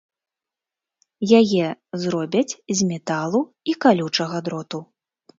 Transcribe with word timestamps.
Яе 1.39 1.67
зробяць 2.05 2.57
з 2.79 2.87
металу 2.93 3.41
і 3.73 3.75
калючага 3.85 4.37
дроту. 4.49 4.79